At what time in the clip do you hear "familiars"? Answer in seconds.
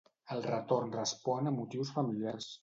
1.99-2.51